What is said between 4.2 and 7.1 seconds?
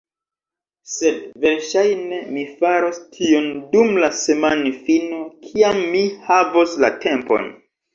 semajnfino kiam mi havos la